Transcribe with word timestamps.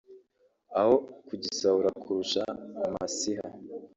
aho 0.79 0.93
kugisahura 1.27 1.89
kurusha 2.01 2.41
amasiha) 2.85 3.47